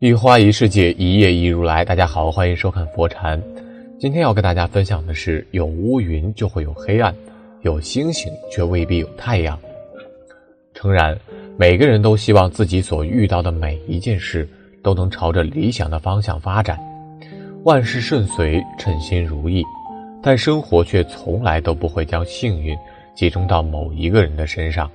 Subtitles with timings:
[0.00, 1.84] 一花一世界，一叶一如来。
[1.84, 3.42] 大家好，欢迎收看佛禅。
[3.98, 7.12] 今天要跟大家分享的是：有乌云就会有黑暗，
[7.62, 9.58] 有星星却未必有太阳。
[10.72, 11.18] 诚然，
[11.56, 14.48] 每个人都希望自己所遇到的每一件事
[14.84, 16.78] 都能朝着理想的方向发展，
[17.64, 19.64] 万事顺遂，称心如意。
[20.22, 22.78] 但生活却从来都不会将幸运
[23.16, 24.88] 集中到某一个人的身上。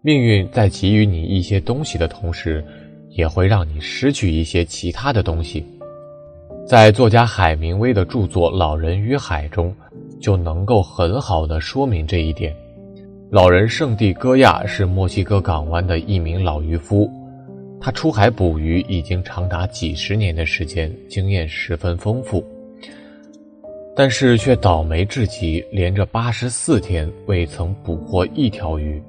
[0.00, 2.64] 命运在给予你一些东西的同时，
[3.10, 5.64] 也会让你失去一些其他的东西。
[6.66, 9.74] 在作家海明威的著作《老人与海》中，
[10.20, 12.54] 就能够很好的说明这一点。
[13.30, 17.10] 老人圣地戈亚是墨西哥港湾的一名老渔夫，
[17.80, 22.44] 他出海捕鱼已经长达几十年的时间，经验十分丰富，
[23.96, 29.02] 但是却倒霉至极，连着八十四天未曾捕获一条鱼，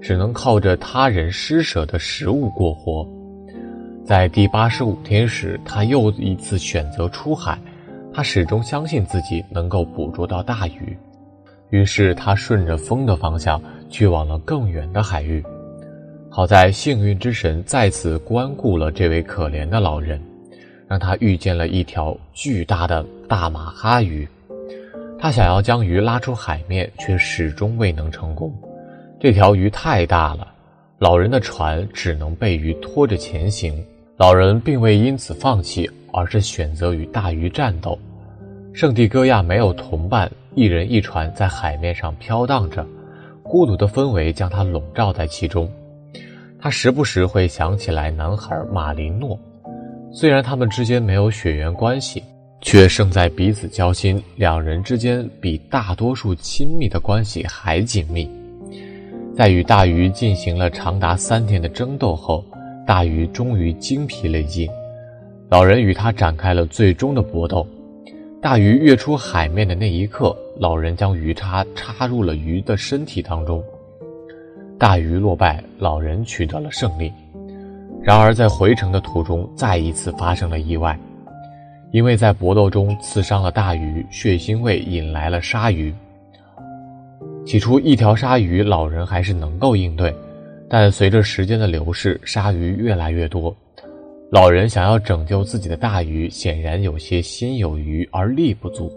[0.00, 3.06] 只能靠着他人施舍的食物过活。
[4.06, 7.58] 在第八十五天时，他又一次选择出海。
[8.14, 10.96] 他始终相信自己能够捕捉到大鱼，
[11.70, 15.44] 于是他顺着风的方向去往了更远的海域。
[16.30, 20.22] 好在幸运之神再次关顾了这位可怜的老人，
[20.86, 24.26] 让他遇见了一条巨大的大马哈鱼。
[25.18, 28.54] 他想要将鱼拉出海面，却始终未能成功。
[29.18, 30.46] 这条鱼太大了，
[31.00, 33.84] 老人的船只能被鱼拖着前行。
[34.18, 37.98] 老人并未因此放弃，而是选择与大鱼战斗。
[38.72, 42.86] 圣地戈亚没有同伴，一人一船在海面上飘荡着，
[43.42, 45.70] 孤独的氛围将他笼罩在其中。
[46.58, 49.38] 他时不时会想起来男孩马林诺，
[50.10, 52.22] 虽然他们之间没有血缘关系，
[52.62, 54.22] 却胜在彼此交心。
[54.36, 58.26] 两人之间比大多数亲密的关系还紧密。
[59.36, 62.42] 在与大鱼进行了长达三天的争斗后。
[62.86, 64.70] 大鱼终于精疲力尽，
[65.48, 67.66] 老人与他展开了最终的搏斗。
[68.40, 73.60] 大鱼跃出海面的那一刻，老人将鱼叉插入了鱼的身体当中。
[74.78, 77.12] 大鱼落败，老人取得了胜利。
[78.04, 80.96] 然而，在回程的途中，再一次发生了意外，
[81.90, 85.92] 因为在搏斗中刺伤了大鱼，血腥味引来了鲨鱼。
[87.44, 90.14] 起初，一条鲨鱼，老人还是能够应对。
[90.68, 93.54] 但随着时间的流逝，鲨鱼越来越多，
[94.30, 98.92] 老人想要拯救自己的大鱼，显然有些心有余而力不足。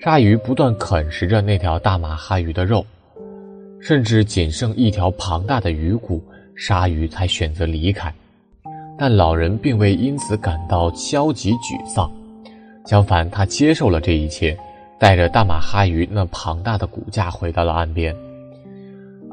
[0.00, 2.84] 鲨鱼不断啃食着那条大马哈鱼的肉，
[3.80, 6.22] 甚至仅剩一条庞大的鱼骨，
[6.56, 8.12] 鲨鱼才选择离开。
[8.98, 12.10] 但老人并未因此感到消极沮丧，
[12.86, 14.56] 相反，他接受了这一切，
[14.98, 18.14] 带着大马哈鱼那庞大的骨架回到了岸边。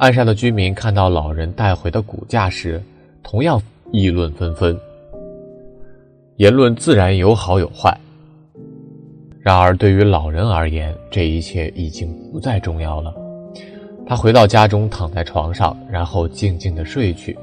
[0.01, 2.81] 岸上的居民看到老人带回的骨架时，
[3.21, 4.75] 同样议论纷纷。
[6.37, 7.95] 言论自然有好有坏。
[9.41, 13.13] 然而，对于老人而言，这一切已经不再重要了。
[14.03, 17.37] 他回到家中，躺在床上，然后静静的睡去。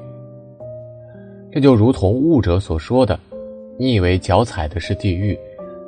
[1.53, 3.17] 这就如同悟者所说的
[3.79, 5.39] ：“你以为脚踩的是地狱，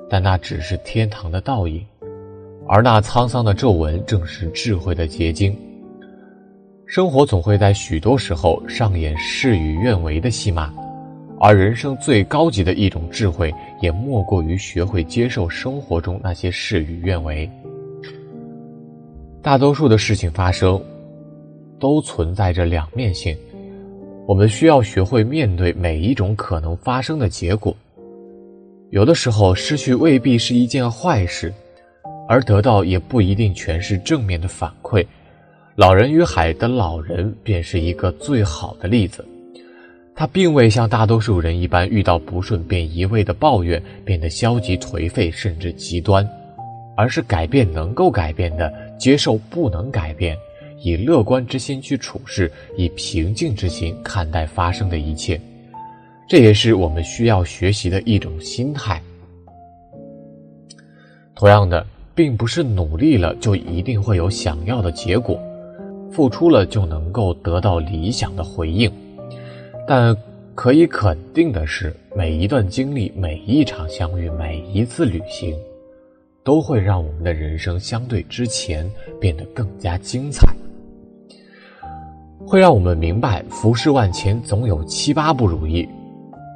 [0.09, 1.85] 但那只是天堂的倒影，
[2.69, 5.53] 而那沧桑的皱纹正是智慧的结晶。”
[6.91, 10.75] 生活总会在许多时候上演事与愿违的戏码，
[11.39, 17.49] 而人生最高级的一种智慧，也莫过于学会接受生活中那些事与愿违。
[19.41, 20.83] 大多数的事情发生，
[21.79, 23.39] 都存在着两面性，
[24.27, 27.73] 我们需要学会面对每一种可能发生的结果。
[28.91, 31.55] 有的时候，失去未必是一件坏事，
[32.29, 35.07] 而得到也不一定全是正面的反馈。
[35.81, 39.25] 老人与海的老人便是一个最好的例子，
[40.15, 46.29] 他并未像大多数人一般遇到不顺便一味的抱怨，变得消极颓废甚至极端，
[46.99, 50.37] 而是改变能够改变的，接受不能改变，
[50.83, 55.41] 以乐观之心去处事，以平静之心看待发生的一切。
[56.29, 59.01] 这也是我们需要学习的一种心态。
[61.35, 65.41] 同样的，并不是努力了就一定会有想要的结果。
[66.13, 68.91] 付出了就能够得到理想的回应。
[69.87, 70.17] 但
[70.55, 75.57] 可以肯定的是，每一段经历、每一场相遇、每一次旅行，
[76.45, 78.89] 都会让我们的人生相对之前
[79.21, 80.47] 变得更加精彩，
[82.47, 85.89] 会让我们明白浮世万千总有七八不如意。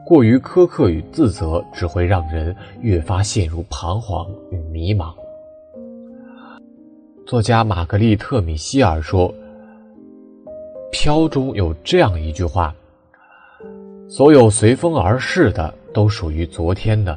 [0.04, 5.14] 过于苛刻与自责，只会让人越发陷入彷徨与迷茫。
[7.26, 9.32] 作家玛格丽特·米歇尔说
[11.04, 12.74] ：“飘中有这样一句话：
[14.08, 17.14] 所有随风而逝的，都属于昨天的；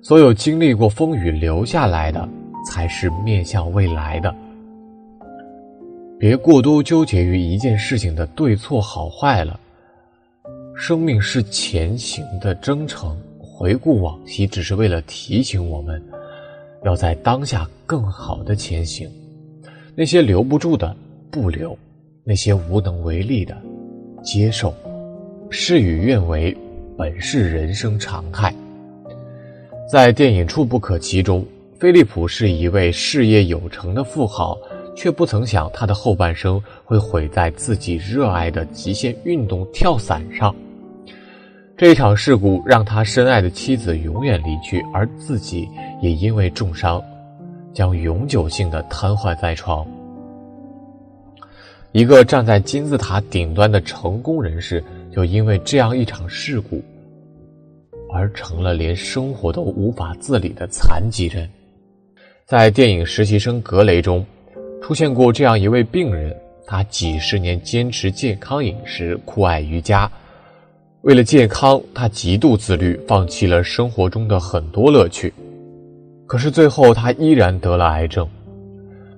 [0.00, 2.26] 所有经历过风雨留下来的，
[2.64, 4.34] 才是面向未来的。
[6.18, 9.60] 别过多纠结于一件事情的对错好坏了。”
[10.74, 16.02] 生命是前行的征程，回顾往昔只是为了提醒我们，
[16.82, 19.06] 要在当下更好的前行。
[19.94, 20.96] 那些留不住的
[21.30, 21.78] 不留，
[22.28, 23.56] 那些无能为力的
[24.20, 24.74] 接受。
[25.48, 26.54] 事与愿违，
[26.98, 28.52] 本是人生常态。
[29.88, 31.46] 在电影《触不可及》中，
[31.78, 34.58] 菲利普是一位事业有成的富豪，
[34.96, 40.52] 却不曾想他的后半生会毁在自己热爱的极限运动跳伞上。
[41.76, 45.68] 这场事故让他深爱的妻子永远离去，而自己
[46.02, 47.00] 也因为重伤，
[47.72, 49.86] 将永久性的瘫痪在床。
[51.96, 56.82] 一个站在金字塔顶端的成功人士，就因为这样一场事故，
[58.12, 61.48] 而成了连生活都无法自理的残疾人。
[62.44, 64.22] 在电影《实习生格雷》中，
[64.82, 70.06] 出现过这样一位病人，他几十年坚持健康饮食，酷爱瑜伽。
[71.00, 75.32] 为了健康，他极度自律，放弃了生活中的很多乐趣。
[76.26, 78.28] 可是最后，他依然得了癌症。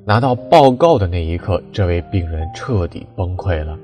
[0.09, 3.79] 拿到报告的那一刻，这位病人彻底崩溃了。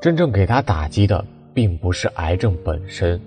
[0.00, 3.20] 真正给他打击的，并不是癌症本身，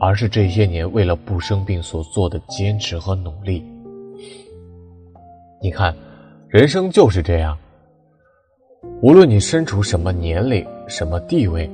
[0.00, 3.62] 而是这些年为了不生病所做的坚持和努力。
[5.62, 5.94] 你看，
[6.48, 7.56] 人生就是这样。
[9.00, 11.70] 无论你身处什么年龄、什么地位，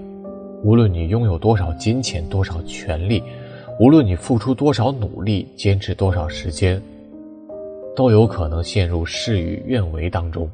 [0.63, 3.23] 无论你拥有多少金钱、多少权利，
[3.79, 6.81] 无论你付出多少努力、坚持多少时间，
[8.01, 10.51] 都有可能陷入事与愿违当中。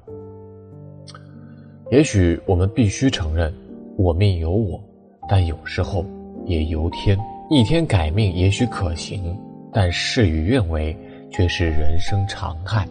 [1.93, 3.55] 也许我们必须承认，
[3.97, 4.83] 我命由我，
[5.29, 6.05] 但有时候
[6.45, 7.17] 也由天。
[7.49, 9.39] 逆天改命也许可行，
[9.73, 10.99] 但事与愿违
[11.31, 12.85] 却是人生常态。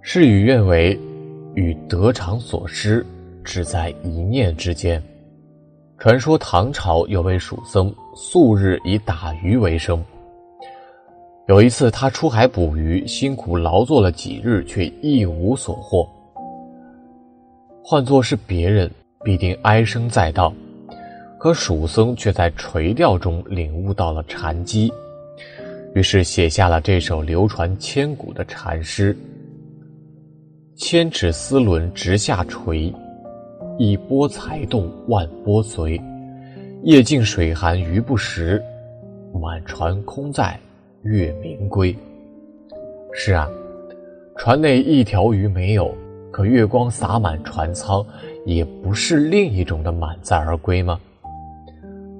[0.00, 0.98] 事与愿违。
[1.54, 3.06] 与得偿所失，
[3.44, 5.00] 只在一念之间。
[5.96, 10.04] 传说唐朝有位蜀僧，素日以打鱼为生。
[11.48, 16.06] 有一次，他出海捕鱼，辛苦劳作了几日，却一无所获。
[17.82, 18.90] 换作是别人，
[19.24, 20.52] 必定唉声载道，
[21.38, 24.92] 可蜀僧却在垂钓中领悟到了禅机，
[25.94, 29.16] 于是写下了这首流传千古的禅诗。
[30.76, 32.92] 千尺丝纶直下垂，
[33.78, 35.98] 一波才动万波随。
[36.82, 38.62] 夜静水寒鱼不食，
[39.32, 40.60] 满船空载
[41.10, 41.96] 月明归。
[43.14, 43.48] 是啊，
[44.36, 45.94] 船内一条鱼没有，
[46.30, 48.04] 可月光洒满船舱，
[48.44, 51.00] 也不是另一种的满载而归吗？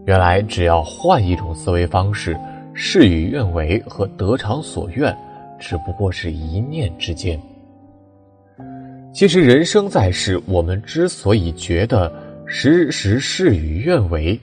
[0.06, 2.34] 原来，只要换一种思维方式，
[2.72, 5.14] 事与愿违和得偿所愿，
[5.58, 7.38] 只不过是一念之间。
[9.12, 12.10] 其实人生在世，我们之所以觉得
[12.46, 14.40] 时时事与愿违，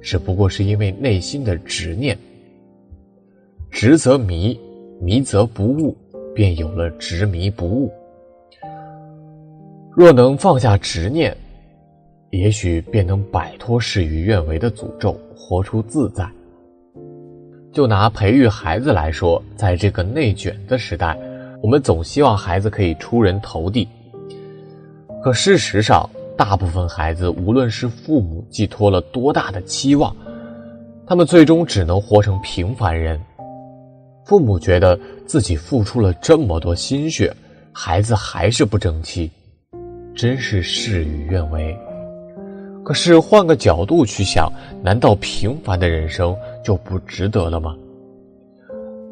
[0.00, 2.16] 只不过是因为内心的执念。
[3.70, 4.58] 执则迷，
[5.00, 5.96] 迷则不悟，
[6.34, 7.90] 便有了执迷不悟。
[9.96, 11.34] 若能放下执念，
[12.30, 16.28] 也许便能摆脱事与愿违的诅咒，活出自在。
[17.72, 21.16] 就拿培育孩子来说，在这个内卷的时代，
[21.62, 23.86] 我们总希望孩子可以出人头地。
[25.22, 30.14] 可事实上，大部分孩子，无论是父母寄托了多大的期望，
[31.06, 33.18] 他们最终只能活成平凡人。
[34.30, 34.96] 父母觉得
[35.26, 37.34] 自己付出了这么多心血，
[37.72, 39.28] 孩子还是不争气，
[40.14, 41.76] 真是事与愿违。
[42.84, 44.48] 可是换个角度去想，
[44.84, 46.32] 难道平凡的人生
[46.62, 47.76] 就不值得了吗？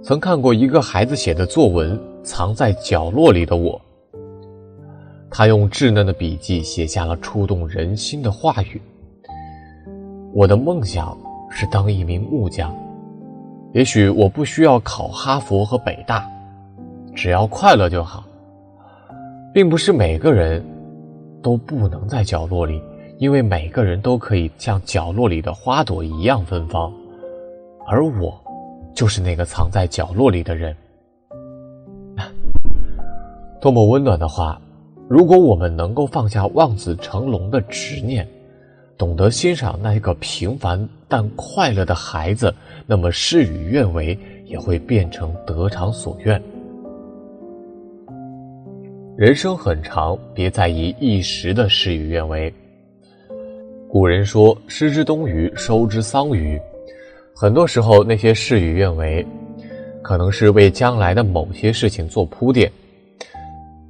[0.05, 3.73] 曾看过一个孩子写的作文《藏在角落里的我》。
[5.29, 8.81] 他用稚嫩的笔记写下了触动人心的话语。
[10.33, 11.19] 我的梦想
[11.51, 12.73] 是当一名木匠，
[13.73, 16.27] 也许我不需要考哈佛和北大，
[17.15, 18.25] 只要快乐就好。
[19.53, 20.65] 并不是每个人
[21.43, 22.81] 都不能在角落里，
[23.19, 26.93] 因为每个人都可以像角落里的花朵一样芬芳，
[27.87, 28.39] 而我
[28.95, 30.75] 就是那个藏在角落里的人。
[33.61, 34.61] 多么温暖的话！
[35.09, 38.29] 如果我们能够放下望子成龙的执念，
[38.99, 42.53] 懂得欣赏那一个平凡但快乐的孩子，
[42.85, 46.43] 那么事与愿违也会变成得偿所愿。
[49.17, 52.53] 人生很长，别在意一时的事与愿违。
[53.89, 56.61] 古人说：“失之东隅，收之桑榆。”
[57.35, 59.25] 很多时候，那些事与愿违，
[60.03, 62.71] 可能是为将来的某些事情做铺垫。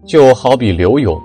[0.07, 1.21] 就好比刘勇，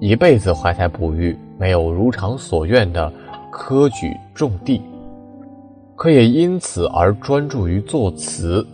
[0.00, 3.12] 一辈子怀才不遇，没有如常所愿的
[3.50, 4.80] 科举中第，
[5.96, 8.64] 可也因此而专注于作词，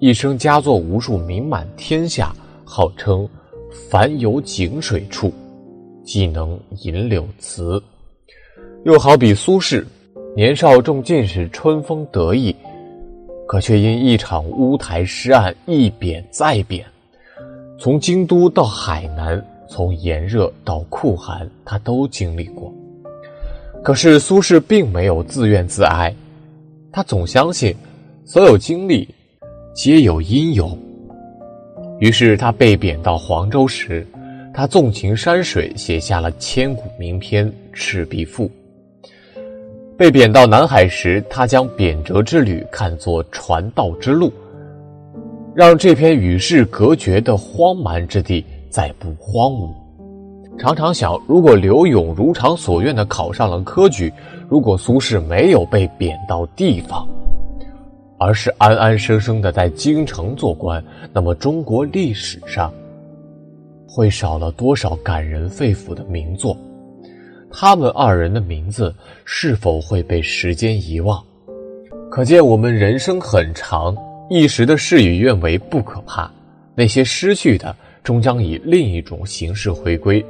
[0.00, 2.34] 一生佳作无数，名满天下，
[2.64, 3.28] 号称
[3.88, 5.32] “凡有井水处，
[6.02, 7.80] 即能吟柳词”。
[8.84, 9.84] 又好比苏轼，
[10.34, 12.54] 年少中进士，春风得意，
[13.46, 16.84] 可却因一场乌台诗案，一贬再贬。
[17.78, 19.40] 从京都到海南，
[19.72, 22.70] 从炎热到酷寒，他都经历过。
[23.82, 26.14] 可是苏轼并没有自怨自哀，
[26.92, 27.74] 他总相信
[28.22, 29.08] 所有经历
[29.74, 30.76] 皆有因由。
[32.00, 34.06] 于是他被贬到黄州时，
[34.52, 38.44] 他纵情山水，写下了千古名篇《赤壁赋》；
[39.96, 44.30] 被贬到南海时，他将贬谪之旅看作传道之路。
[45.54, 49.70] 让这片与世隔绝的荒蛮之地再不荒芜。
[50.58, 54.10] 常常想，如果刘勇如常所愿的考上了科举，
[54.48, 57.06] 如果苏轼没有被贬到地方，
[58.18, 62.72] 而是安安生生的在京城做官，那么中国历史上
[63.86, 66.56] 会少了多少感人肺腑的名作？
[67.50, 68.94] 他们二人的名字
[69.26, 71.22] 是否会被时间遗忘？
[72.10, 73.94] 可见我们人生很长。
[74.30, 76.30] 一时的事与愿违不可怕，
[76.74, 80.24] 那些失去的终将以另一种形式回归，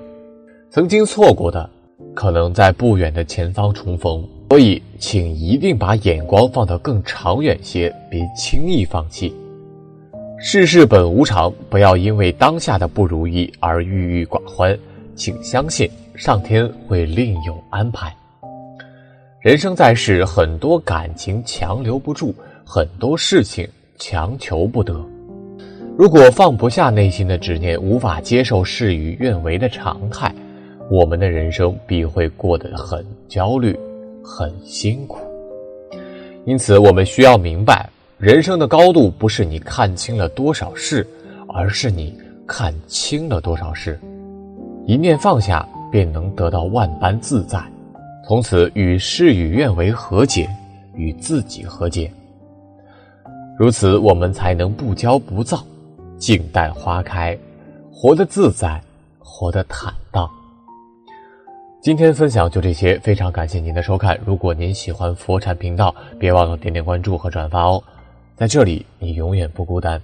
[0.70, 1.68] 曾经错过的，
[2.14, 4.22] 可能在不远的前方重逢。
[4.50, 9.34] 所以，请一定把眼光放得更长远些，别轻易放弃。
[10.38, 14.78] 世事本无常，不要因为当下的不如意而郁郁寡欢，
[15.14, 18.14] 请相信上天会另有安排。
[19.40, 22.34] 人生在世，很多感情强留不住，
[22.66, 23.66] 很多事情。
[23.98, 25.00] 强求不得。
[26.02, 30.34] 如果放不下内心的执念，无法接受事与愿违的常态，
[30.90, 33.78] 我们的人生必会过得很焦虑、
[34.20, 35.20] 很辛苦。
[36.44, 41.06] 因此，我们需要明白，人生的高度不是你看清了多少事，
[41.46, 42.12] 而是你
[42.48, 43.96] 看清了多少事。
[44.88, 47.62] 一念放下，便能得到万般自在，
[48.26, 50.50] 从此与事与愿违和解，
[50.96, 52.10] 与自己和解。
[53.56, 55.64] 如此，我们才能不骄不躁，
[56.22, 57.36] 静待花开，
[57.92, 58.80] 活得自在，
[59.18, 60.30] 活得坦荡。
[61.80, 64.16] 今天分享就这些，非常感谢您的收看。
[64.24, 67.82] 如果您喜欢佛禅频道，别忘了点点关注和转发哦。
[68.36, 70.00] 在这里，你永远不孤单。